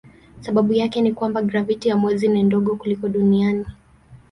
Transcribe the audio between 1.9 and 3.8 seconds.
mwezi ni ndogo kuliko duniani.